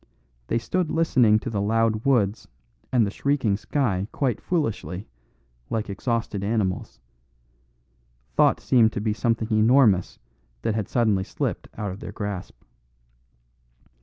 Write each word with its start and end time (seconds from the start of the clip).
They 0.47 0.57
stood 0.57 0.89
listening 0.89 1.37
to 1.41 1.51
the 1.51 1.61
loud 1.61 2.05
woods 2.05 2.47
and 2.91 3.05
the 3.05 3.11
shrieking 3.11 3.55
sky 3.55 4.07
quite 4.11 4.41
foolishly, 4.41 5.07
like 5.69 5.91
exhausted 5.91 6.43
animals. 6.43 6.99
Thought 8.35 8.59
seemed 8.59 8.93
to 8.93 8.99
be 8.99 9.13
something 9.13 9.49
enormous 9.55 10.17
that 10.63 10.73
had 10.73 10.87
suddenly 10.89 11.23
slipped 11.23 11.67
out 11.77 11.91
of 11.91 11.99
their 11.99 12.11
grasp. 12.11 12.63